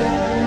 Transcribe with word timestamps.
strong. 0.00 0.39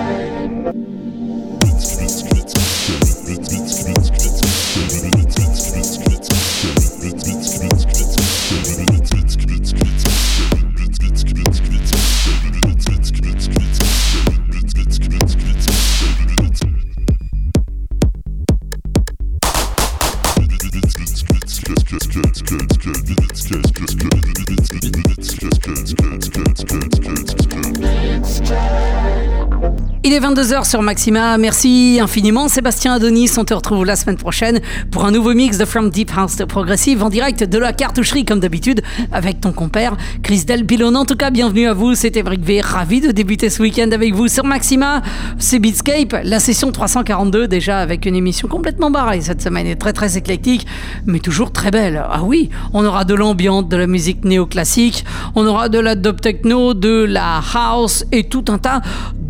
22h 30.44 30.68
sur 30.68 30.82
Maxima. 30.82 31.38
Merci 31.38 31.98
infiniment. 32.02 32.48
Sébastien 32.48 32.92
Adonis, 32.92 33.30
on 33.38 33.44
te 33.44 33.54
retrouve 33.54 33.86
la 33.86 33.96
semaine 33.96 34.18
prochaine 34.18 34.60
pour 34.90 35.06
un 35.06 35.10
nouveau 35.10 35.32
mix 35.32 35.56
de 35.56 35.64
From 35.64 35.88
Deep 35.88 36.10
House 36.14 36.36
Progressive 36.46 37.02
en 37.02 37.08
direct 37.08 37.44
de 37.44 37.56
la 37.56 37.72
cartoucherie, 37.72 38.26
comme 38.26 38.40
d'habitude, 38.40 38.82
avec 39.10 39.40
ton 39.40 39.52
compère 39.52 39.96
Chris 40.22 40.44
Del 40.44 40.66
Pilon. 40.66 40.94
En 40.96 41.06
tout 41.06 41.16
cas, 41.16 41.30
bienvenue 41.30 41.66
à 41.66 41.72
vous. 41.72 41.94
C'était 41.94 42.22
Brick 42.22 42.44
V. 42.44 42.60
Ravi 42.60 43.00
de 43.00 43.10
débuter 43.10 43.48
ce 43.48 43.62
week-end 43.62 43.88
avec 43.90 44.14
vous 44.14 44.28
sur 44.28 44.44
Maxima. 44.44 45.00
C'est 45.38 45.58
Beatscape, 45.58 46.14
la 46.24 46.40
session 46.40 46.72
342, 46.72 47.48
déjà 47.48 47.78
avec 47.78 48.04
une 48.04 48.14
émission 48.14 48.46
complètement 48.46 48.90
barrée 48.90 49.22
cette 49.22 49.40
semaine 49.40 49.66
et 49.66 49.76
très 49.76 49.94
très 49.94 50.18
éclectique, 50.18 50.66
mais 51.06 51.20
toujours 51.20 51.52
très 51.52 51.70
belle. 51.70 52.04
Ah 52.10 52.22
oui, 52.22 52.50
on 52.74 52.84
aura 52.84 53.06
de 53.06 53.14
l'ambiance, 53.14 53.66
de 53.66 53.78
la 53.78 53.86
musique 53.86 54.26
néoclassique, 54.26 55.06
on 55.36 55.46
aura 55.46 55.70
de 55.70 55.78
la 55.78 55.94
dub 55.94 56.20
techno, 56.20 56.74
de 56.74 57.04
la 57.08 57.40
house 57.54 58.04
et 58.12 58.24
tout 58.24 58.44
un 58.48 58.58
tas 58.58 58.82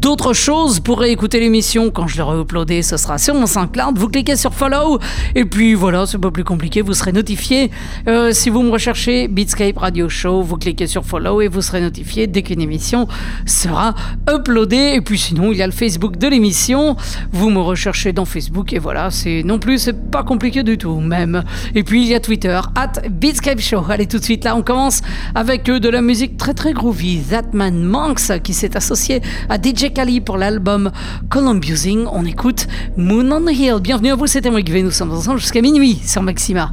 d'autres 0.04 0.34
choses 0.34 0.80
pour 0.80 1.03
écouter 1.08 1.40
l'émission 1.40 1.90
quand 1.90 2.06
je 2.06 2.18
l'aurai 2.18 2.40
uploadé. 2.40 2.82
Ce 2.82 2.96
sera 2.96 3.18
sur 3.18 3.34
mon 3.34 3.46
SoundCloud. 3.46 3.98
Vous 3.98 4.08
cliquez 4.08 4.36
sur 4.36 4.54
follow 4.54 4.98
et 5.34 5.44
puis 5.44 5.74
voilà, 5.74 6.06
c'est 6.06 6.18
pas 6.18 6.30
plus 6.30 6.44
compliqué. 6.44 6.82
Vous 6.82 6.94
serez 6.94 7.12
notifié 7.12 7.70
euh, 8.08 8.32
si 8.32 8.50
vous 8.50 8.62
me 8.62 8.70
recherchez 8.70 9.28
Beatscape 9.28 9.76
Radio 9.78 10.08
Show. 10.08 10.42
Vous 10.42 10.56
cliquez 10.56 10.86
sur 10.86 11.04
follow 11.04 11.40
et 11.40 11.48
vous 11.48 11.62
serez 11.62 11.80
notifié 11.80 12.26
dès 12.26 12.42
qu'une 12.42 12.60
émission 12.60 13.06
sera 13.46 13.94
uploadée. 14.32 14.92
Et 14.94 15.00
puis 15.00 15.18
sinon, 15.18 15.52
il 15.52 15.58
y 15.58 15.62
a 15.62 15.66
le 15.66 15.72
Facebook 15.72 16.16
de 16.16 16.28
l'émission. 16.28 16.96
Vous 17.32 17.50
me 17.50 17.60
recherchez 17.60 18.12
dans 18.12 18.24
Facebook 18.24 18.72
et 18.72 18.78
voilà, 18.78 19.10
c'est 19.10 19.42
non 19.44 19.58
plus, 19.58 19.78
c'est 19.78 20.10
pas 20.10 20.22
compliqué 20.22 20.62
du 20.62 20.78
tout 20.78 21.00
même. 21.00 21.42
Et 21.74 21.82
puis 21.82 22.02
il 22.02 22.08
y 22.08 22.14
a 22.14 22.20
Twitter 22.20 22.60
at 22.74 23.08
Beatscape 23.10 23.60
Show. 23.60 23.84
Allez 23.88 24.06
tout 24.06 24.18
de 24.18 24.24
suite 24.24 24.44
là, 24.44 24.56
on 24.56 24.62
commence 24.62 25.00
avec 25.34 25.68
euh, 25.68 25.80
de 25.80 25.88
la 25.88 26.00
musique 26.00 26.36
très 26.36 26.54
très 26.54 26.72
groovy. 26.72 27.22
Thatman 27.28 27.82
Monks 27.82 28.42
qui 28.42 28.54
s'est 28.54 28.76
associé 28.76 29.20
à 29.48 29.56
DJ 29.56 29.92
Kali 29.92 30.20
pour 30.20 30.36
l'album 30.36 30.90
Columbusing. 31.30 32.06
On 32.12 32.24
écoute 32.24 32.66
Moon 32.96 33.30
on 33.32 33.44
the 33.44 33.52
Hill. 33.52 33.78
Bienvenue 33.80 34.12
à 34.12 34.16
vous, 34.16 34.26
c'était 34.26 34.50
Moi 34.50 34.62
Nous 34.62 34.90
sommes 34.90 35.12
ensemble 35.12 35.38
jusqu'à 35.38 35.60
minuit 35.60 35.98
sur 36.04 36.22
Maxima. 36.22 36.72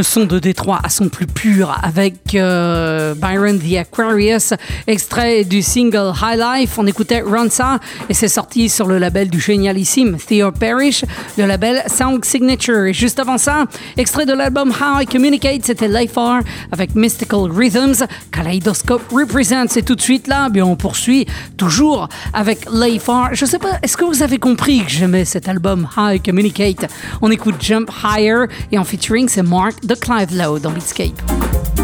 Le 0.00 0.04
son 0.04 0.24
de 0.24 0.38
Détroit 0.38 0.80
à 0.82 0.88
son 0.88 1.10
plus 1.10 1.26
pur 1.26 1.76
avec 1.82 2.34
euh, 2.34 3.14
Byron 3.14 3.58
the 3.58 3.76
Aquarius, 3.76 4.54
extrait 4.86 5.44
du 5.44 5.60
single 5.60 6.14
High 6.22 6.38
Life. 6.40 6.78
On 6.78 6.86
écoutait 6.86 7.20
Run 7.20 7.48
et 8.08 8.14
c'est 8.14 8.28
sorti 8.28 8.70
sur 8.70 8.86
le 8.86 8.96
label 8.96 9.28
du 9.28 9.38
génialissime 9.38 10.16
Theo 10.16 10.52
Parrish, 10.52 11.04
le 11.36 11.44
label 11.44 11.82
Sound 11.86 12.24
Signature. 12.24 12.86
Et 12.86 12.94
juste 12.94 13.18
avant 13.18 13.36
ça, 13.36 13.66
extrait 13.98 14.24
de 14.24 14.32
l'album 14.32 14.70
How 14.70 15.00
I 15.00 15.06
Communicate, 15.06 15.66
c'était 15.66 15.88
Life 15.88 16.16
R 16.16 16.38
avec 16.72 16.94
Mystical 16.94 17.50
Rhythms, 17.54 18.06
Kaleidoscope 18.32 19.02
Represents. 19.12 19.76
Et 19.76 19.82
tout 19.82 19.96
de 19.96 20.00
suite 20.00 20.28
là, 20.28 20.48
bien 20.48 20.64
on 20.64 20.76
poursuit 20.76 21.26
toujours 21.58 22.08
avec 22.32 22.60
Life 22.72 23.06
R. 23.06 23.34
Je 23.34 23.44
sais 23.44 23.58
pas, 23.58 23.78
est-ce 23.82 23.98
que 23.98 24.04
vous 24.04 24.22
avez 24.22 24.38
compris 24.38 24.82
que 24.82 24.90
j'aimais 24.90 25.26
cet 25.26 25.46
album 25.46 25.86
How 25.94 26.12
I 26.12 26.20
Communicate? 26.20 26.90
On 27.20 27.30
écoute 27.30 27.56
Jump 27.60 27.90
Higher 28.02 28.46
et 28.72 28.78
en 28.78 28.84
featuring 28.84 29.28
c'est 29.28 29.42
Mark 29.42 29.74
de 29.90 29.96
Clive 29.96 30.36
Lowe 30.36 30.60
dans 30.60 30.70
Beatscape. 30.70 31.79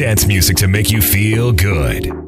Dance 0.00 0.26
music 0.26 0.56
to 0.56 0.66
make 0.66 0.90
you 0.90 1.02
feel 1.02 1.52
good. 1.52 2.19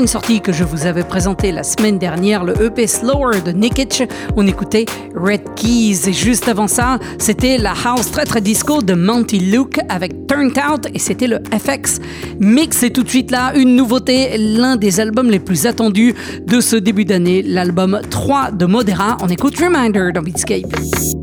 Une 0.00 0.06
sortie 0.06 0.40
que 0.40 0.50
je 0.50 0.64
vous 0.64 0.86
avais 0.86 1.04
présentée 1.04 1.52
la 1.52 1.62
semaine 1.62 1.98
dernière, 1.98 2.42
le 2.42 2.54
EP 2.62 2.86
Slower 2.86 3.42
de 3.44 3.52
Nikic. 3.52 4.04
On 4.34 4.46
écoutait 4.46 4.86
Red 5.14 5.42
Keys. 5.56 6.08
Et 6.08 6.14
juste 6.14 6.48
avant 6.48 6.68
ça, 6.68 6.98
c'était 7.18 7.58
la 7.58 7.74
house 7.84 8.10
très 8.10 8.24
très 8.24 8.40
disco 8.40 8.80
de 8.80 8.94
Monty 8.94 9.38
Luke 9.38 9.78
avec 9.90 10.26
Turned 10.26 10.56
Out 10.56 10.86
et 10.94 10.98
c'était 10.98 11.26
le 11.26 11.40
FX 11.52 12.00
Mix. 12.40 12.82
Et 12.82 12.90
tout 12.90 13.02
de 13.02 13.10
suite 13.10 13.30
là, 13.30 13.52
une 13.54 13.76
nouveauté, 13.76 14.38
l'un 14.38 14.76
des 14.76 15.00
albums 15.00 15.28
les 15.28 15.38
plus 15.38 15.66
attendus 15.66 16.14
de 16.46 16.60
ce 16.60 16.76
début 16.76 17.04
d'année, 17.04 17.42
l'album 17.42 18.00
3 18.08 18.52
de 18.52 18.64
Modera. 18.64 19.18
On 19.20 19.28
écoute 19.28 19.58
Reminder 19.58 20.12
dans 20.14 20.22
Beatscape. 20.22 21.19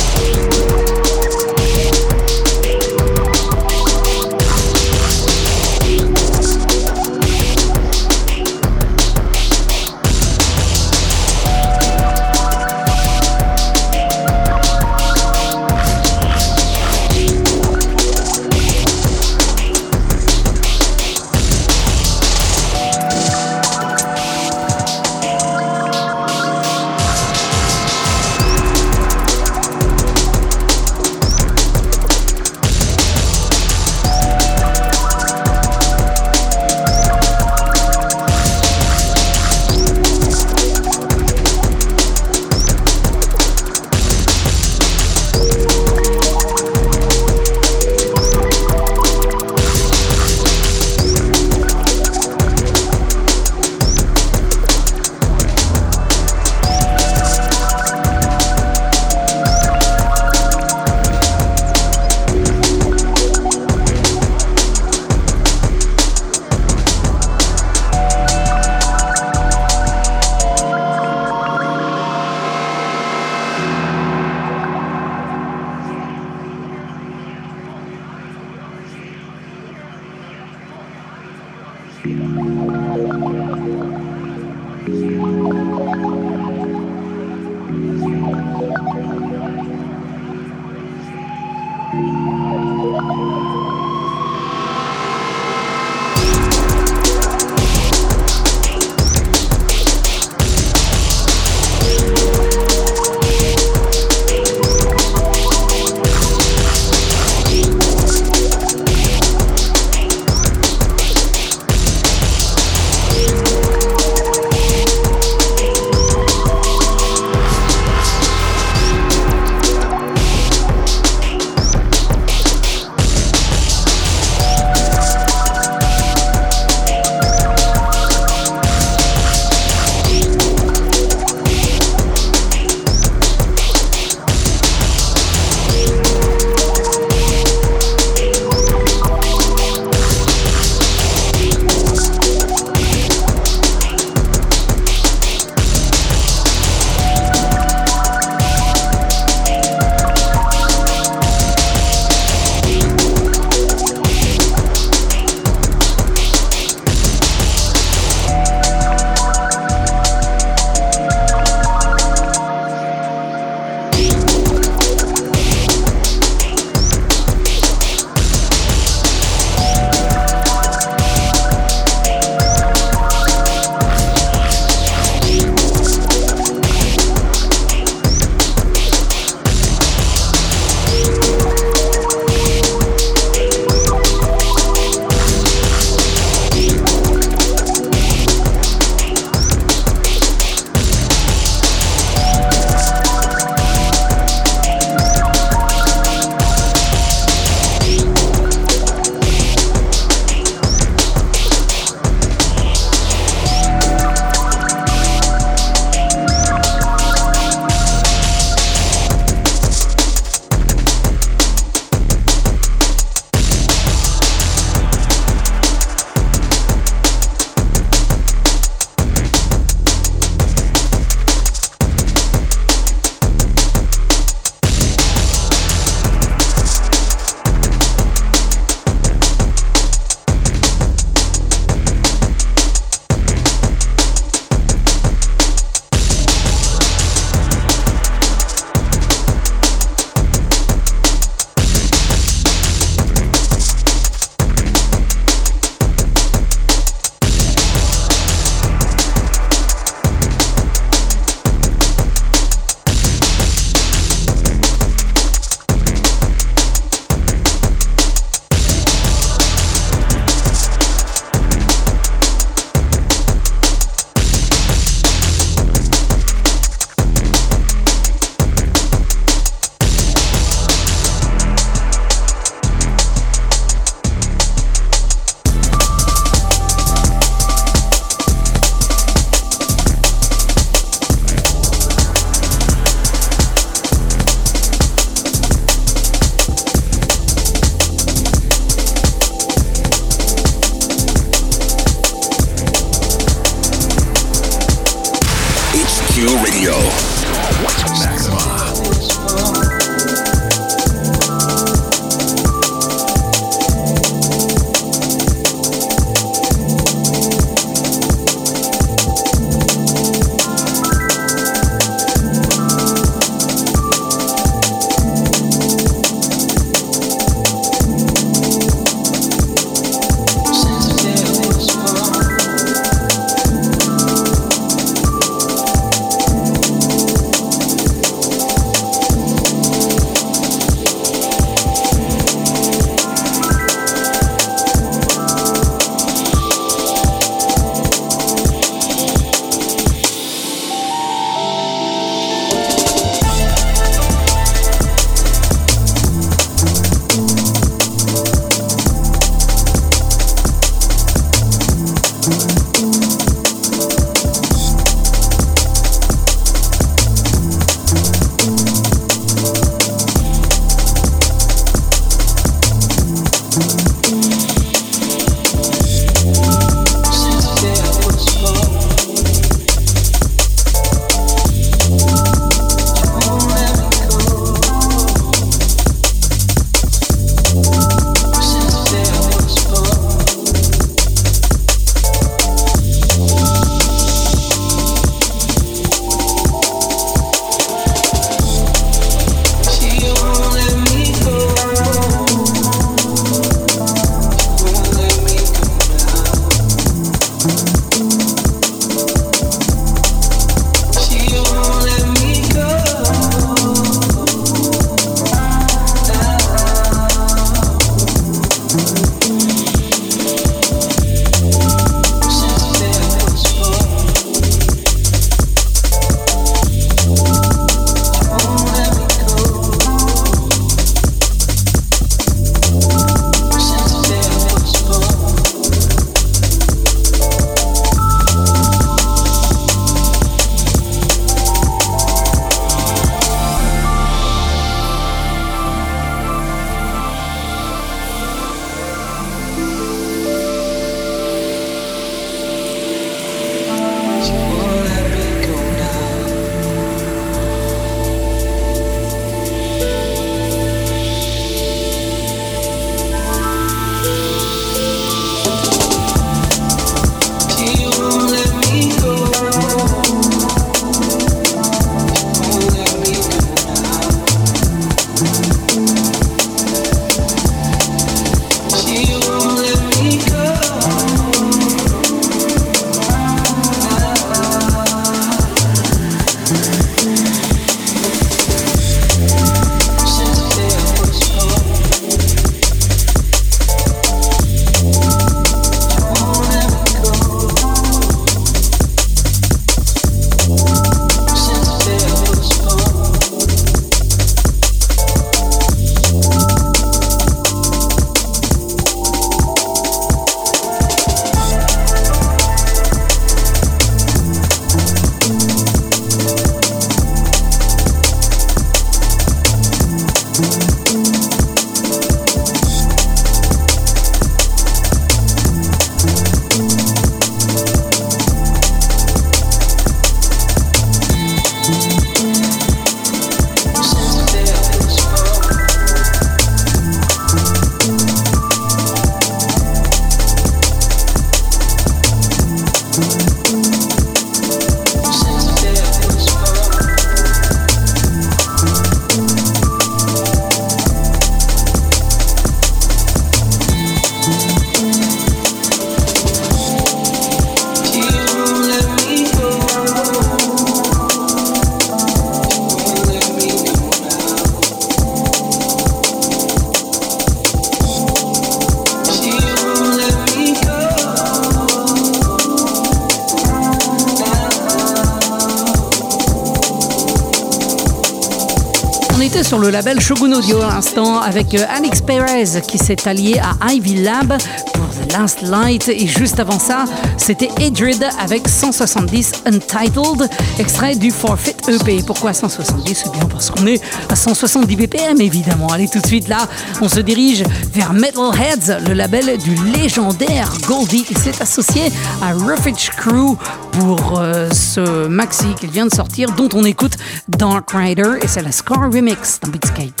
Avec 570.97 571.53
euh, 571.55 571.65
Alex 571.69 572.01
Perez 572.01 572.61
qui 572.67 572.77
s'est 572.77 573.07
allié 573.07 573.39
à 573.39 573.71
Ivy 573.71 574.03
Lab 574.03 574.37
pour 574.73 574.85
The 574.89 575.13
Last 575.13 575.41
Light 575.41 575.87
et 575.87 576.05
juste 576.05 576.39
avant 576.39 576.59
ça 576.59 576.83
c'était 577.15 577.49
Adrid 577.65 578.05
avec 578.19 578.47
170 578.47 579.43
Untitled 579.45 580.29
extrait 580.59 580.95
du 580.95 581.11
Forfeit 581.11 581.55
EP. 581.69 582.03
Pourquoi 582.05 582.33
170 582.33 582.93
C'est 582.93 583.11
bien 583.11 583.25
parce 583.25 583.49
qu'on 583.49 583.65
est 583.67 583.81
à 584.09 584.15
170 584.15 584.75
BPM 584.75 585.21
évidemment. 585.21 585.67
Allez 585.67 585.87
tout 585.87 585.99
de 585.99 586.07
suite 586.07 586.27
là 586.27 586.47
on 586.81 586.89
se 586.89 586.99
dirige 586.99 587.43
vers 587.73 587.93
Metalheads, 587.93 588.81
le 588.85 588.93
label 588.93 589.37
du 589.37 589.55
légendaire 589.77 590.51
Goldie 590.67 591.03
qui 591.03 591.13
s'est 591.13 591.41
associé 591.41 591.83
à 592.21 592.33
Roughage 592.33 592.89
Crew 592.97 593.37
pour 593.71 594.19
euh, 594.19 594.49
ce 594.51 595.07
maxi 595.07 595.55
qu'il 595.57 595.69
vient 595.69 595.85
de 595.85 595.93
sortir 595.93 596.31
dont 596.33 596.49
on 596.53 596.65
écoute 596.65 596.93
Dark 597.29 597.71
Rider 597.71 598.17
et 598.21 598.27
c'est 598.27 598.41
la 598.41 598.51
Score 598.51 598.91
Remix 598.91 599.39
dans 599.41 599.49
Beatscape. 599.49 600.00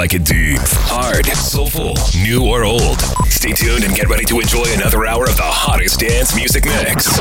Like 0.00 0.16
hard, 0.88 1.26
soulful, 1.36 1.94
new 2.24 2.42
or 2.42 2.64
old. 2.64 3.02
Stay 3.28 3.52
tuned 3.52 3.84
and 3.84 3.94
get 3.94 4.08
ready 4.08 4.24
to 4.24 4.40
enjoy 4.40 4.64
another 4.72 5.04
hour 5.04 5.24
of 5.24 5.36
the 5.36 5.42
hottest 5.42 6.00
dance 6.00 6.34
music 6.34 6.64
mix. 6.64 7.20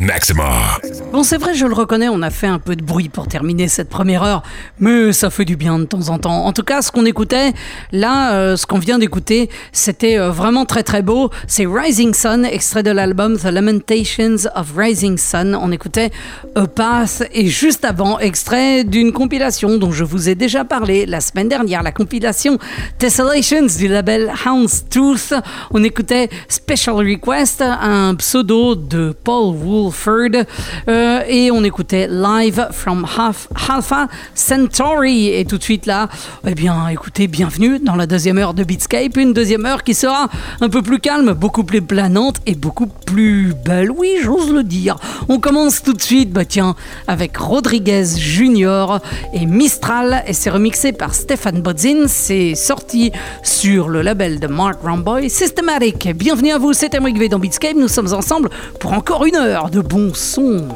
Maxima. 0.00 0.78
Bon, 1.12 1.22
c'est 1.22 1.36
vrai, 1.36 1.54
je 1.54 1.66
le 1.66 1.74
reconnais, 1.74 2.08
on 2.08 2.22
a 2.22 2.30
fait 2.30 2.46
un 2.46 2.58
peu 2.58 2.74
de 2.74 2.82
bruit 2.82 3.10
pour 3.10 3.28
terminer 3.28 3.68
cette 3.68 3.90
première 3.90 4.22
heure, 4.22 4.42
mais 4.80 5.12
ça 5.12 5.28
fait 5.28 5.44
du 5.44 5.56
bien 5.56 5.78
de 5.78 5.84
temps 5.84 6.08
en 6.08 6.18
temps. 6.18 6.46
En 6.46 6.52
tout 6.52 6.62
cas, 6.62 6.80
ce 6.80 6.90
qu'on 6.90 7.04
écoutait, 7.04 7.52
là, 7.92 8.32
euh, 8.32 8.56
ce 8.56 8.66
qu'on 8.66 8.78
vient 8.78 8.98
d'écouter, 8.98 9.50
c'était 9.72 10.18
euh, 10.18 10.30
vraiment 10.30 10.64
très 10.64 10.82
très 10.82 11.02
beau. 11.02 11.30
C'est 11.48 11.66
Rising 11.66 12.14
Sun, 12.14 12.46
extrait 12.46 12.82
de 12.82 12.90
l'album 12.90 13.36
The 13.36 13.44
Lamentations 13.44 14.48
of 14.54 14.72
Rising 14.74 15.18
Sun. 15.18 15.54
On 15.54 15.70
écoutait 15.70 16.10
A 16.58 16.66
Path 16.66 17.22
et 17.32 17.46
juste 17.46 17.84
avant, 17.84 18.18
extrait 18.18 18.82
d'une 18.82 19.12
compilation 19.12 19.78
dont 19.78 19.92
je 19.92 20.02
vous 20.02 20.28
ai 20.28 20.34
déjà 20.34 20.64
parlé 20.64 21.06
la 21.06 21.20
semaine 21.20 21.48
dernière, 21.48 21.84
la 21.84 21.92
compilation 21.92 22.58
Tessellations 22.98 23.66
du 23.78 23.86
label 23.86 24.32
Houndstooth. 24.44 25.34
On 25.70 25.84
écoutait 25.84 26.28
Special 26.48 26.96
Request, 26.96 27.62
un 27.62 28.16
pseudo 28.16 28.74
de 28.74 29.14
Paul 29.22 29.54
Woolford. 29.54 30.44
Euh, 30.88 31.22
et 31.28 31.50
on 31.52 31.62
écoutait 31.62 32.08
Live 32.08 32.68
from 32.72 33.06
Half, 33.16 33.48
Alpha 33.68 34.08
Centauri. 34.34 35.28
Et 35.28 35.44
tout 35.44 35.58
de 35.58 35.62
suite 35.62 35.86
là, 35.86 36.08
eh 36.46 36.54
bien, 36.54 36.88
écoutez, 36.88 37.28
bienvenue 37.28 37.78
dans 37.78 37.94
la 37.94 38.06
deuxième 38.06 38.38
heure 38.38 38.54
de 38.54 38.64
Beatscape, 38.64 39.16
une 39.16 39.32
deuxième 39.32 39.64
heure 39.64 39.84
qui 39.84 39.94
sera 39.94 40.28
un 40.60 40.68
peu 40.68 40.82
plus 40.82 40.98
calme, 40.98 41.34
beaucoup 41.34 41.62
plus 41.62 41.82
planante 41.82 42.40
et 42.46 42.56
beaucoup 42.56 42.86
plus 42.86 43.07
belle. 43.18 43.90
Oui, 43.90 44.16
j'ose 44.22 44.52
le 44.52 44.62
dire. 44.62 44.96
On 45.28 45.38
commence 45.40 45.82
tout 45.82 45.92
de 45.92 46.00
suite, 46.00 46.32
bah 46.32 46.44
tiens, 46.44 46.74
avec 47.06 47.36
Rodriguez 47.36 48.04
Junior 48.16 49.00
et 49.32 49.46
Mistral, 49.46 50.22
et 50.26 50.32
c'est 50.32 50.50
remixé 50.50 50.92
par 50.92 51.14
Stéphane 51.14 51.60
Bodzin. 51.60 52.06
C'est 52.06 52.54
sorti 52.54 53.12
sur 53.42 53.88
le 53.88 54.02
label 54.02 54.40
de 54.40 54.46
Mark 54.46 54.82
Ramboy, 54.82 55.30
Systematic. 55.30 56.08
Bienvenue 56.16 56.52
à 56.52 56.58
vous, 56.58 56.72
c'est 56.72 56.94
Emric 56.94 57.18
V 57.18 57.28
dans 57.28 57.38
Beatscape. 57.38 57.76
Nous 57.76 57.88
sommes 57.88 58.12
ensemble 58.12 58.50
pour 58.80 58.92
encore 58.92 59.24
une 59.24 59.36
heure 59.36 59.70
de 59.70 59.80
bon 59.80 60.12
son. 60.14 60.68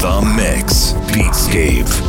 The 0.00 0.20
mix. 0.36 0.92
Beatscape. 1.12 2.07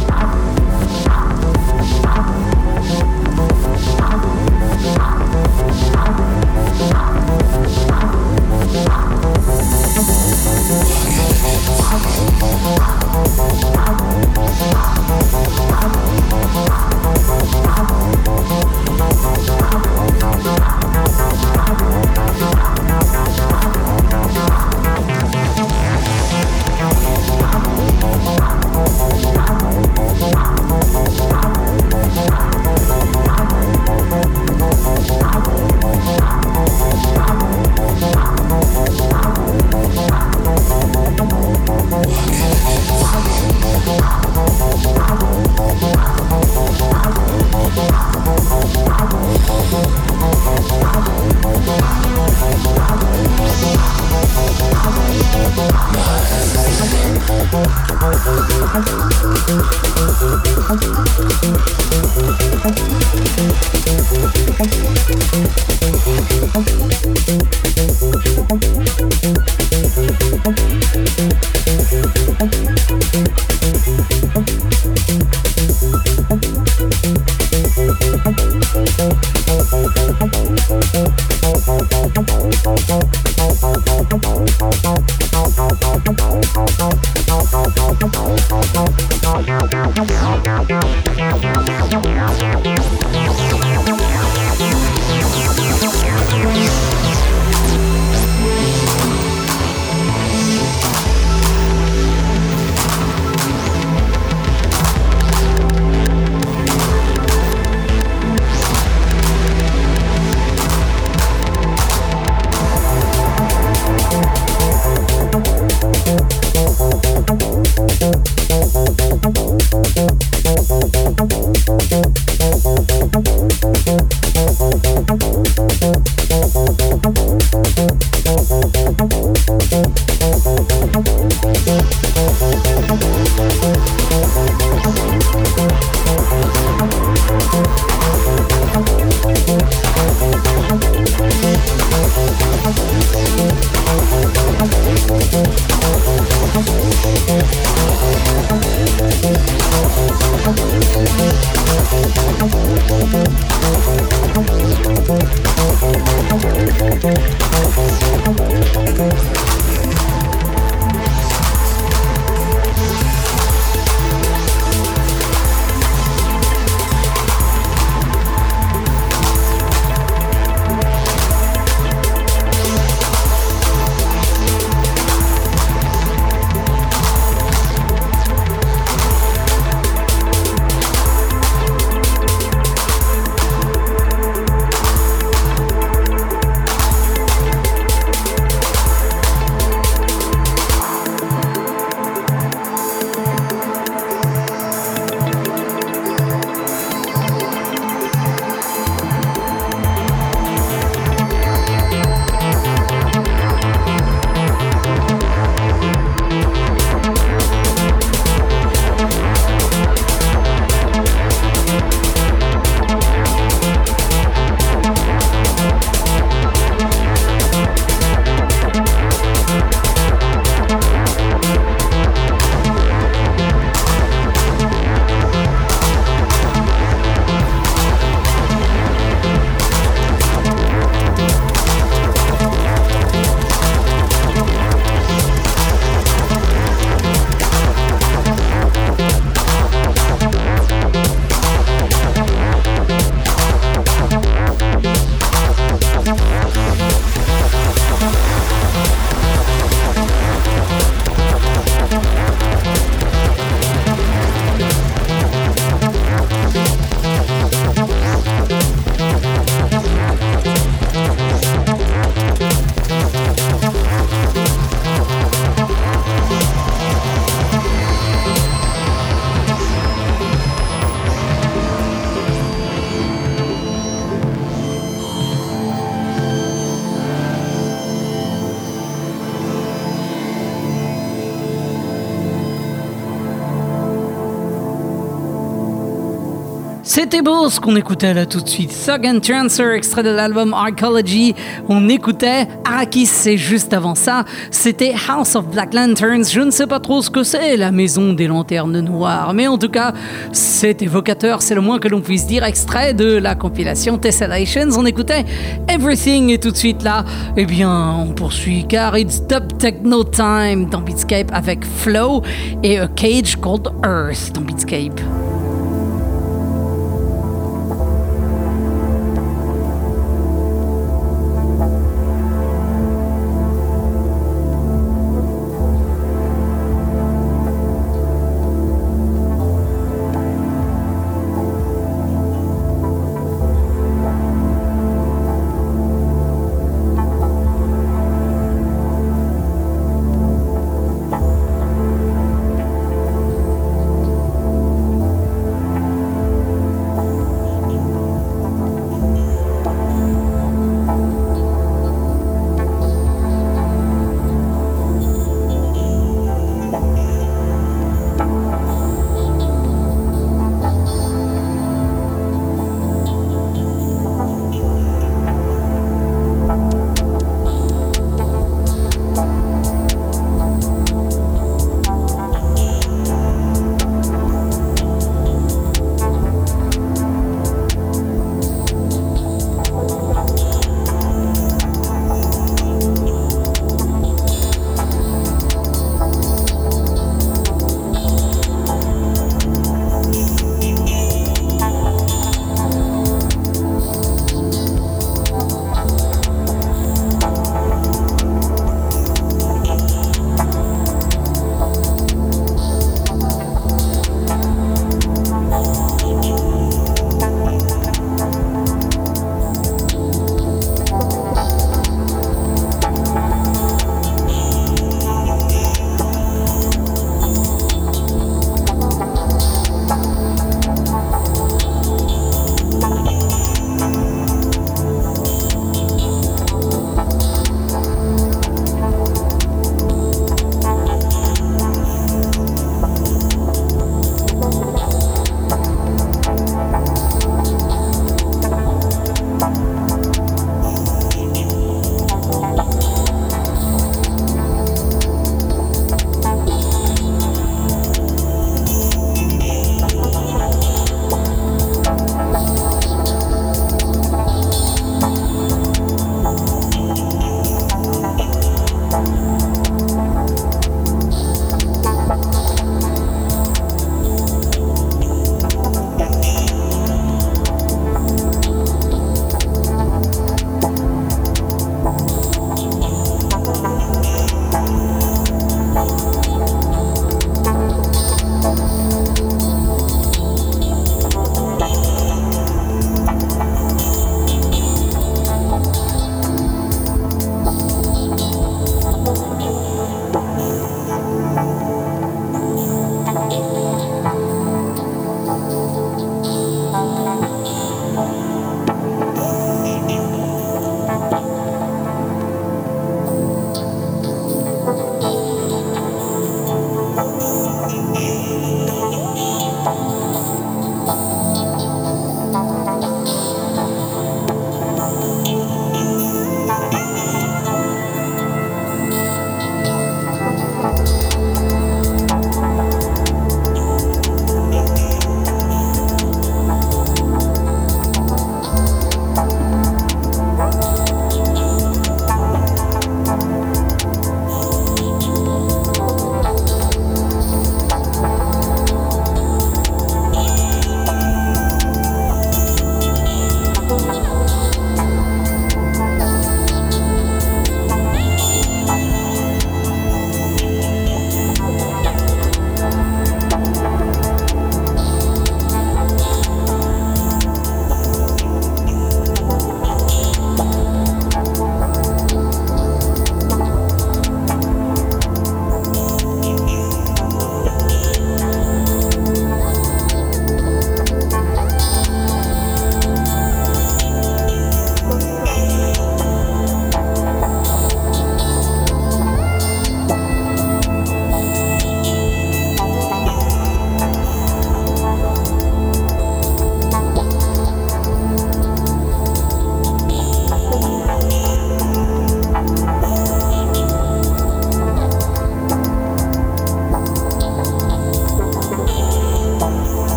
C'était 287.11 287.23
beau 287.23 287.49
ce 287.49 287.59
qu'on 287.59 287.75
écoutait 287.75 288.13
là 288.13 288.27
tout 288.27 288.39
de 288.39 288.47
suite. 288.47 288.71
Thug 288.85 289.03
and 289.03 289.21
Trancer, 289.21 289.73
extrait 289.73 290.03
de 290.03 290.11
l'album 290.11 290.53
Arcology. 290.53 291.33
On 291.67 291.89
écoutait 291.89 292.47
Arrakis, 292.63 293.07
c'est 293.07 293.35
juste 293.35 293.73
avant 293.73 293.95
ça. 293.95 294.25
C'était 294.51 294.93
House 295.09 295.35
of 295.35 295.47
Black 295.47 295.73
Lanterns. 295.73 296.25
Je 296.31 296.41
ne 296.41 296.51
sais 296.51 296.67
pas 296.67 296.79
trop 296.79 297.01
ce 297.01 297.09
que 297.09 297.23
c'est, 297.23 297.57
la 297.57 297.71
maison 297.71 298.13
des 298.13 298.27
lanternes 298.27 298.79
noires. 298.81 299.33
Mais 299.33 299.47
en 299.47 299.57
tout 299.57 299.69
cas, 299.69 299.91
c'est 300.33 300.83
évocateur, 300.83 301.41
c'est 301.41 301.55
le 301.55 301.61
moins 301.61 301.79
que 301.79 301.87
l'on 301.87 302.01
puisse 302.01 302.27
dire. 302.27 302.43
Extrait 302.43 302.93
de 302.93 303.17
la 303.17 303.33
compilation 303.33 303.97
Tessellations. 303.97 304.69
On 304.77 304.85
écoutait 304.85 305.25
Everything 305.67 306.29
et 306.29 306.37
tout 306.37 306.51
de 306.51 306.57
suite 306.57 306.83
là, 306.83 307.05
eh 307.35 307.47
bien, 307.47 307.95
on 308.07 308.13
poursuit 308.13 308.67
car 308.67 308.95
it's 308.95 309.19
Dub 309.25 309.57
Techno 309.57 310.03
Time 310.03 310.69
dans 310.69 310.81
Beatscape 310.81 311.31
avec 311.33 311.65
Flow 311.65 312.21
et 312.61 312.77
A 312.77 312.87
Cage 312.87 313.35
Called 313.41 313.67
Earth 313.83 314.31
dans. 314.31 314.41
Beatscape, 314.41 315.01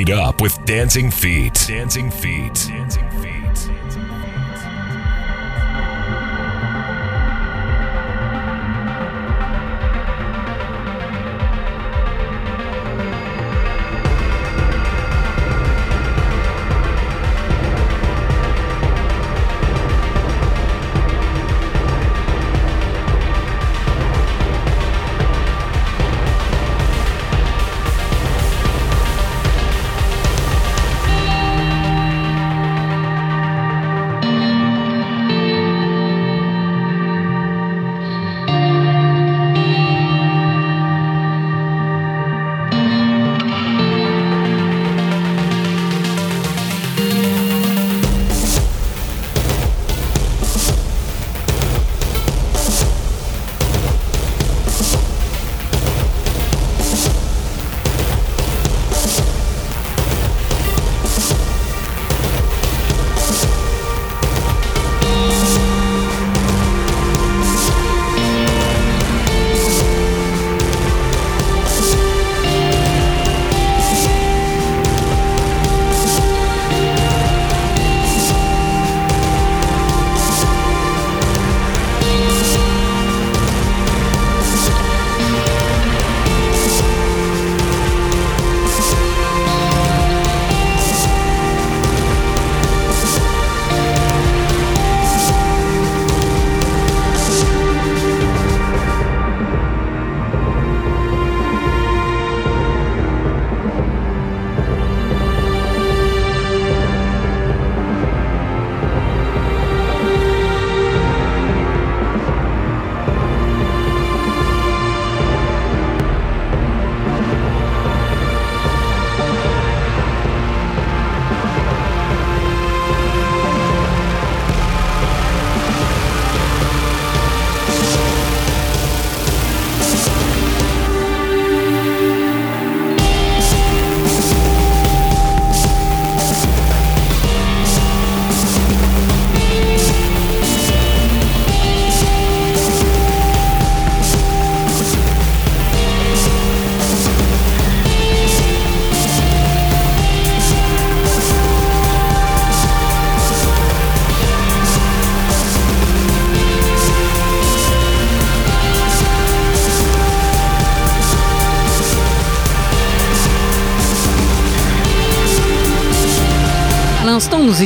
meet 0.00 0.14
up 0.14 0.40
with 0.40 0.64
dancing 0.64 1.10
feet. 1.10 1.52
Dancing 1.68 2.10
feet. 2.10 2.54
Dancing 2.54 2.69
feet. 2.69 2.69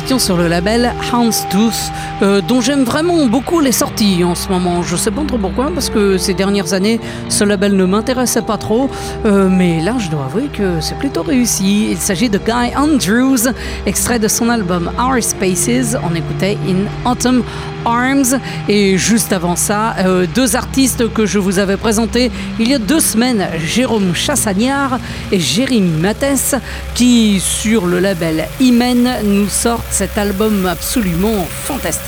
Sur 0.05 0.37
le 0.37 0.49
label 0.49 0.93
Houndstooth, 1.13 1.91
euh, 2.23 2.41
dont 2.41 2.61
j'aime 2.61 2.85
vraiment 2.85 3.27
beaucoup 3.27 3.61
les 3.61 3.73
sorties 3.73 4.25
en 4.25 4.35
ce 4.35 4.49
moment. 4.49 4.83
Je 4.83 4.97
sais 4.97 5.11
pas 5.11 5.23
trop 5.27 5.39
pourquoi, 5.39 5.71
parce 5.73 5.91
que 5.91 6.19
ces 6.19 6.35
dernières 6.35 6.73
années, 6.73 7.01
ce 7.29 7.45
label 7.45 7.77
ne 7.77 7.85
m'intéressait 7.85 8.43
pas 8.43 8.57
trop, 8.57 8.91
euh, 9.25 9.49
mais 9.51 9.81
là, 9.81 9.97
je 9.99 10.09
dois 10.09 10.25
avouer 10.27 10.49
que 10.53 10.81
c'est 10.81 10.99
plutôt 10.99 11.23
réussi. 11.23 11.89
Il 11.91 11.99
s'agit 11.99 12.29
de 12.29 12.39
Guy 12.39 12.77
Andrews, 12.77 13.53
extrait 13.87 14.19
de 14.19 14.29
son 14.29 14.49
album 14.49 14.91
Our 14.99 15.23
Spaces. 15.23 15.97
On 16.03 16.15
écoutait 16.15 16.59
In 16.69 17.11
Autumn 17.11 17.43
Arms. 17.85 18.39
Et 18.69 18.97
juste 18.97 19.33
avant 19.33 19.57
ça, 19.57 19.97
euh, 19.99 20.27
deux 20.35 20.57
artistes 20.57 21.13
que 21.13 21.27
je 21.27 21.39
vous 21.39 21.59
avais 21.59 21.77
présentés 21.77 22.31
il 22.59 22.69
y 22.69 22.75
a 22.75 22.79
deux 22.79 23.01
semaines, 23.01 23.47
Jérôme 23.65 24.15
Chassagnard 24.15 24.99
et 25.33 25.41
Jérémy 25.41 26.01
Mathès, 26.01 26.55
qui 26.95 27.41
sur 27.41 27.87
le 27.87 27.99
label 27.99 28.47
Imen 28.61 29.09
nous 29.25 29.49
sortent 29.49 29.85
cet 29.91 30.17
album 30.19 30.67
absolument 30.67 31.47
fantastique. 31.65 32.04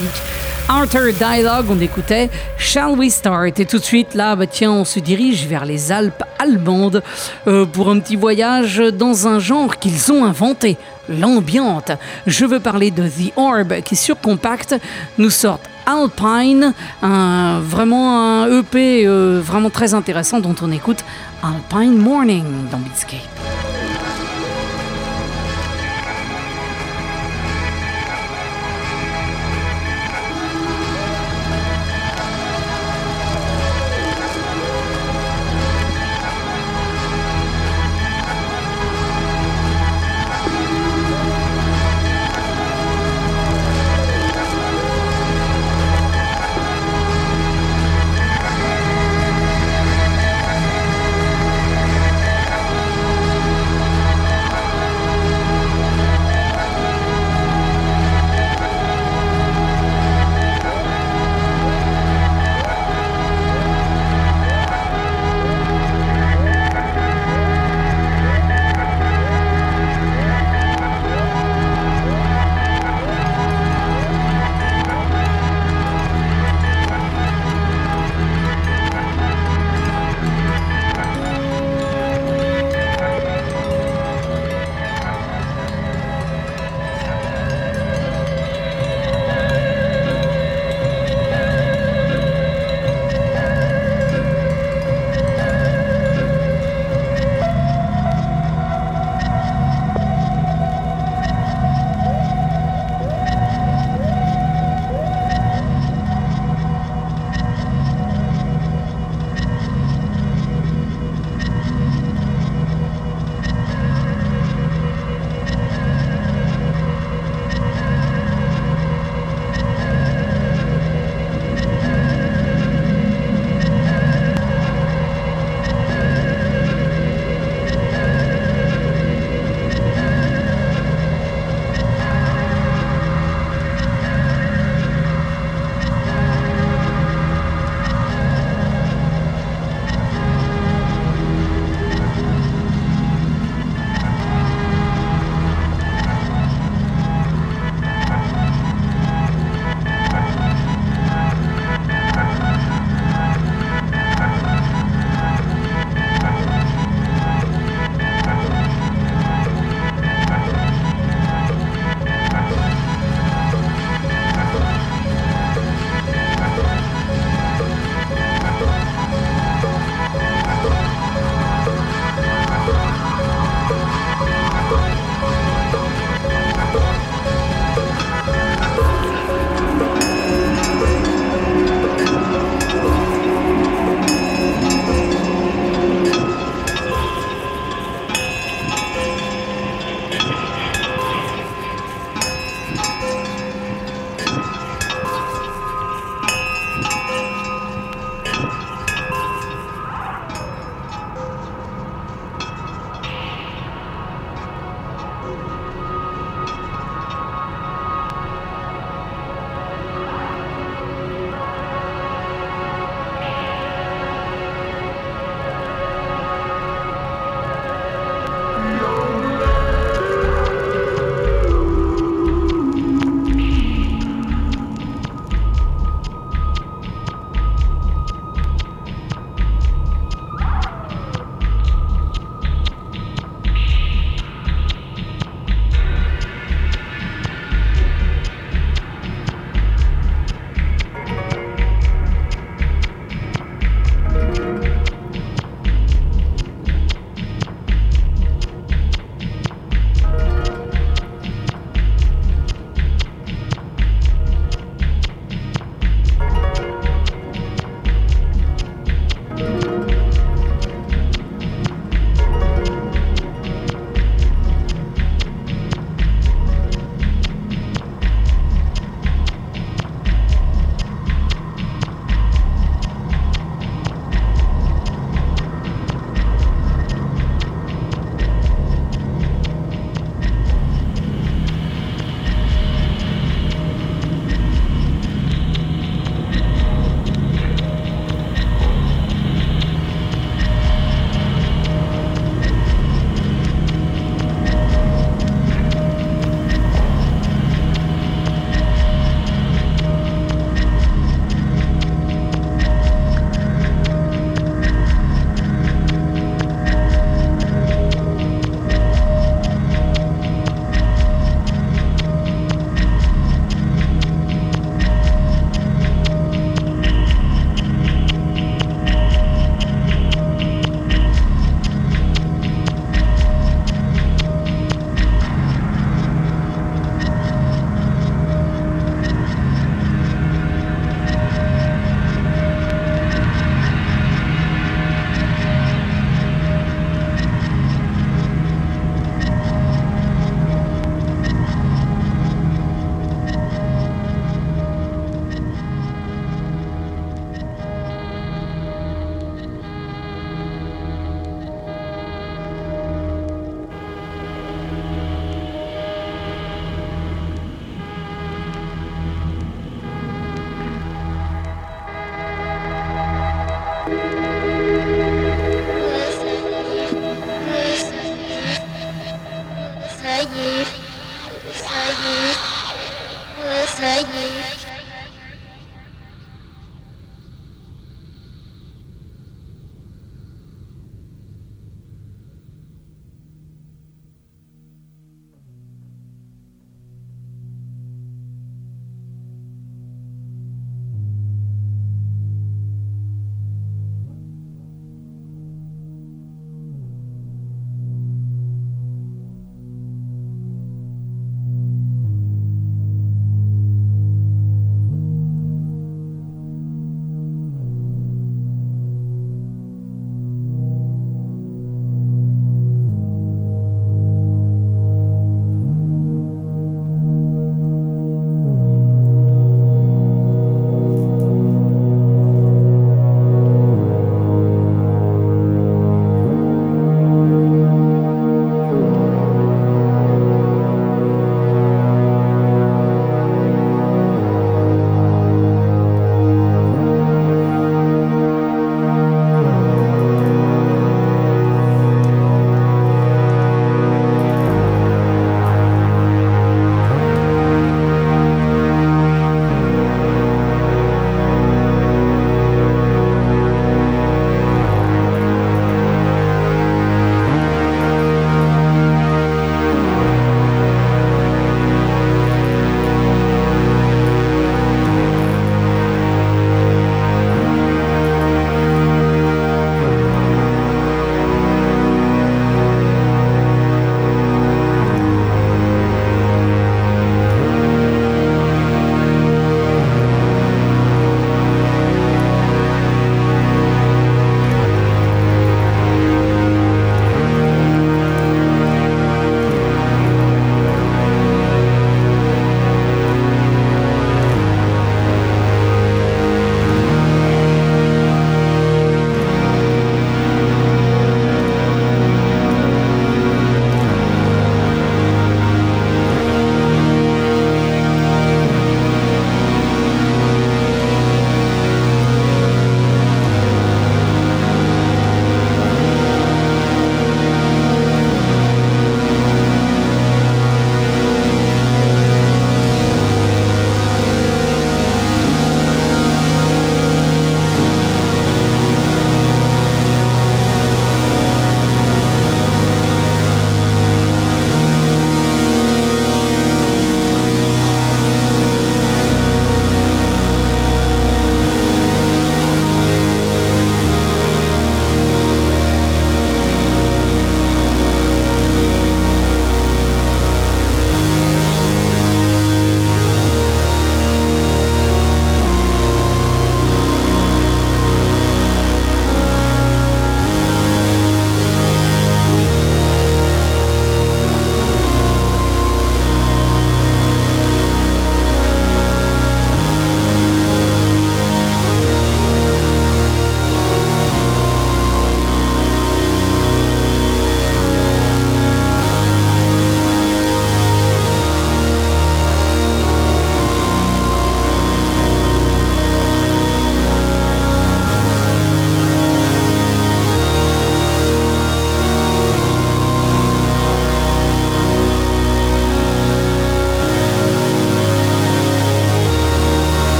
Outer 0.68 1.12
Dialogue, 1.12 1.66
on 1.70 1.80
écoutait 1.80 2.28
Shall 2.58 2.98
We 2.98 3.12
Start? 3.12 3.60
Et 3.60 3.66
tout 3.66 3.78
de 3.78 3.84
suite, 3.84 4.14
là, 4.14 4.34
bah, 4.34 4.46
tiens, 4.46 4.72
on 4.72 4.84
se 4.84 4.98
dirige 4.98 5.46
vers 5.46 5.64
les 5.64 5.92
Alpes 5.92 6.22
allemandes 6.38 7.02
euh, 7.46 7.64
pour 7.66 7.88
un 7.88 8.00
petit 8.00 8.16
voyage 8.16 8.78
dans 8.78 9.28
un 9.28 9.38
genre 9.38 9.76
qu'ils 9.78 10.12
ont 10.12 10.24
inventé, 10.24 10.76
l'ambiante. 11.08 11.92
Je 12.26 12.44
veux 12.44 12.60
parler 12.60 12.90
de 12.90 13.06
The 13.08 13.32
Orb 13.36 13.80
qui, 13.84 13.94
sur 13.94 14.20
Compact, 14.20 14.74
nous 15.18 15.30
sort 15.30 15.60
Alpine, 15.86 16.74
vraiment 17.00 18.42
un 18.42 18.58
EP 18.58 19.06
euh, 19.06 19.40
vraiment 19.40 19.70
très 19.70 19.94
intéressant 19.94 20.40
dont 20.40 20.56
on 20.60 20.72
écoute 20.72 21.04
Alpine 21.44 21.96
Morning 21.96 22.44
dans 22.72 22.78
Beatscape. 22.78 23.65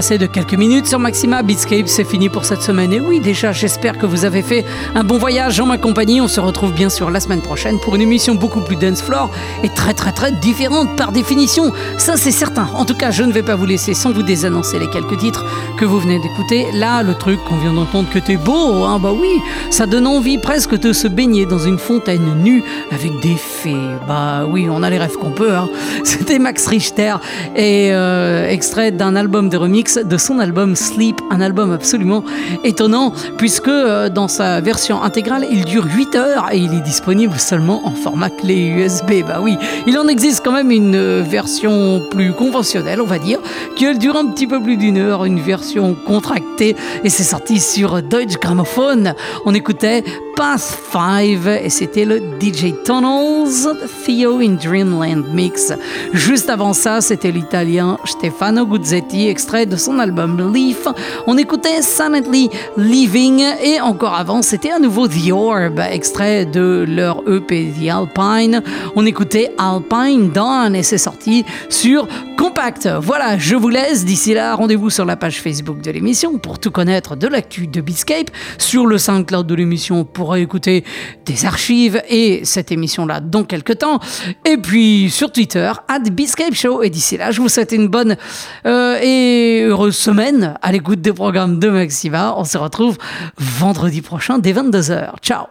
Passé 0.00 0.16
de 0.16 0.24
quelques 0.24 0.54
minutes 0.54 0.86
sur 0.86 0.98
Maxima. 0.98 1.42
Beatscape, 1.42 1.86
c'est 1.86 2.04
fini 2.04 2.30
pour 2.30 2.46
cette 2.46 2.62
semaine. 2.62 2.90
Et 2.90 3.00
oui, 3.00 3.20
déjà, 3.20 3.52
j'espère 3.52 3.98
que 3.98 4.06
vous 4.06 4.24
avez 4.24 4.40
fait 4.40 4.64
un 4.94 5.04
bon 5.04 5.18
voyage 5.18 5.60
en 5.60 5.66
ma 5.66 5.76
compagnie. 5.76 6.22
On 6.22 6.26
se 6.26 6.40
retrouve 6.40 6.72
bien 6.72 6.88
sûr 6.88 7.10
la 7.10 7.20
semaine 7.20 7.42
prochaine 7.42 7.78
pour 7.80 7.96
une 7.96 8.00
émission 8.00 8.34
beaucoup 8.34 8.62
plus 8.62 8.76
dance 8.76 9.02
floor 9.02 9.28
et 9.62 9.68
très 9.68 9.92
très 9.92 10.12
très 10.12 10.32
différente 10.32 10.96
par 10.96 11.12
définition. 11.12 11.74
Ça, 11.98 12.16
c'est 12.16 12.30
certain. 12.30 12.70
En 12.76 12.86
tout 12.86 12.94
cas, 12.94 13.10
je 13.10 13.24
ne 13.24 13.30
vais 13.30 13.42
pas 13.42 13.56
vous 13.56 13.66
laisser 13.66 13.92
sans 13.92 14.10
vous 14.10 14.22
désannoncer 14.22 14.78
les 14.78 14.88
quelques 14.88 15.18
titres 15.18 15.44
que 15.78 15.84
vous 15.84 16.00
venez 16.00 16.18
d'écouter. 16.18 16.68
Là, 16.72 17.02
le 17.02 17.12
truc 17.12 17.38
qu'on 17.44 17.56
vient 17.56 17.74
d'entendre 17.74 18.08
que 18.08 18.20
t'es 18.20 18.38
beau, 18.38 18.84
hein, 18.84 18.98
bah 19.02 19.12
oui, 19.12 19.38
ça 19.68 19.84
donne 19.84 20.06
envie 20.06 20.38
presque 20.38 20.78
de 20.78 20.94
se 20.94 21.08
baigner 21.08 21.44
dans 21.44 21.58
une 21.58 21.78
fontaine 21.78 22.42
nue 22.42 22.64
avec 22.90 23.20
des 23.20 23.36
fées. 23.36 23.76
Bah 24.08 24.46
oui, 24.48 24.66
on 24.70 24.82
a 24.82 24.88
les 24.88 24.96
rêves 24.96 25.18
qu'on 25.18 25.32
peut. 25.32 25.54
Hein. 25.54 25.68
C'était 26.04 26.38
Max 26.38 26.66
Richter 26.66 27.16
et 27.54 27.90
euh, 27.92 28.48
extrait 28.48 28.92
d'un 28.92 29.14
album 29.14 29.50
de 29.50 29.58
remix 29.58 29.89
de 29.96 30.16
son 30.16 30.38
album 30.38 30.76
Sleep, 30.76 31.20
un 31.30 31.40
album 31.40 31.72
absolument 31.72 32.24
étonnant 32.64 33.12
puisque 33.38 33.68
euh, 33.68 34.08
dans 34.08 34.28
sa 34.28 34.60
version 34.60 35.02
intégrale, 35.02 35.46
il 35.50 35.64
dure 35.64 35.84
8 35.84 36.14
heures 36.16 36.48
et 36.52 36.58
il 36.58 36.74
est 36.74 36.80
disponible 36.80 37.38
seulement 37.38 37.86
en 37.86 37.92
format 37.92 38.30
clé 38.30 38.66
USB. 38.66 39.24
Bah 39.26 39.40
oui, 39.42 39.56
il 39.86 39.98
en 39.98 40.08
existe 40.08 40.42
quand 40.44 40.52
même 40.52 40.70
une 40.70 40.94
euh, 40.94 41.22
version 41.22 42.02
plus 42.10 42.32
conventionnelle, 42.32 43.00
on 43.00 43.06
va 43.06 43.18
dire, 43.18 43.38
qui 43.76 43.84
elle 43.84 43.98
dure 43.98 44.16
un 44.16 44.26
petit 44.26 44.46
peu 44.46 44.62
plus 44.62 44.76
d'une 44.76 44.98
heure, 44.98 45.24
une 45.24 45.40
version 45.40 45.94
contractée 45.94 46.49
et 46.60 47.08
c'est 47.08 47.22
sorti 47.22 47.58
sur 47.58 48.02
Deutsche 48.02 48.38
Grammophon. 48.40 49.14
On 49.46 49.54
écoutait 49.54 50.04
Path 50.36 50.78
5 50.92 51.46
et 51.62 51.70
c'était 51.70 52.04
le 52.04 52.18
DJ 52.40 52.74
Tunnels 52.84 53.76
Theo 54.04 54.40
in 54.40 54.56
Dreamland 54.62 55.24
Mix. 55.32 55.72
Juste 56.12 56.50
avant 56.50 56.72
ça, 56.72 57.00
c'était 57.00 57.30
l'italien 57.30 57.98
Stefano 58.04 58.66
Guzzetti, 58.66 59.28
extrait 59.28 59.66
de 59.66 59.76
son 59.76 59.98
album 59.98 60.52
Leaf. 60.52 60.86
On 61.26 61.36
écoutait 61.36 61.82
Silently 61.82 62.50
Living 62.76 63.42
et 63.62 63.80
encore 63.80 64.14
avant, 64.14 64.42
c'était 64.42 64.70
à 64.70 64.78
nouveau 64.78 65.08
The 65.08 65.32
Orb, 65.32 65.80
extrait 65.90 66.44
de 66.44 66.84
leur 66.86 67.22
EP 67.28 67.72
The 67.78 67.88
Alpine. 67.88 68.62
On 68.96 69.06
écoutait 69.06 69.54
Alpine 69.58 70.30
Dawn 70.30 70.74
et 70.74 70.82
c'est 70.82 70.98
sorti 70.98 71.44
sur 71.68 72.06
Compact. 72.40 72.88
Voilà, 73.02 73.36
je 73.36 73.54
vous 73.54 73.68
laisse. 73.68 74.06
D'ici 74.06 74.32
là, 74.32 74.54
rendez-vous 74.54 74.88
sur 74.88 75.04
la 75.04 75.14
page 75.14 75.42
Facebook 75.42 75.82
de 75.82 75.90
l'émission 75.90 76.38
pour 76.38 76.58
tout 76.58 76.70
connaître 76.70 77.14
de 77.14 77.26
l'actu 77.26 77.66
de 77.66 77.82
Beatscape, 77.82 78.30
sur 78.56 78.86
le 78.86 78.96
SoundCloud 78.96 79.46
de 79.46 79.54
l'émission 79.54 80.06
pour 80.06 80.34
écouter 80.36 80.82
des 81.26 81.44
archives 81.44 82.02
et 82.08 82.40
cette 82.44 82.72
émission-là 82.72 83.20
dans 83.20 83.44
quelques 83.44 83.80
temps. 83.80 84.00
Et 84.46 84.56
puis 84.56 85.10
sur 85.10 85.30
Twitter, 85.30 85.70
at 85.86 86.00
Beatscape 86.10 86.54
Show. 86.54 86.82
Et 86.82 86.88
d'ici 86.88 87.18
là, 87.18 87.30
je 87.30 87.42
vous 87.42 87.50
souhaite 87.50 87.72
une 87.72 87.88
bonne 87.88 88.16
euh, 88.64 88.98
et 89.02 89.64
heureuse 89.64 89.98
semaine 89.98 90.54
à 90.62 90.72
l'écoute 90.72 91.02
des 91.02 91.12
programmes 91.12 91.58
de 91.58 91.68
Maxima. 91.68 92.32
On 92.38 92.44
se 92.44 92.56
retrouve 92.56 92.96
vendredi 93.36 94.00
prochain 94.00 94.38
dès 94.38 94.54
22h. 94.54 95.18
Ciao 95.20 95.38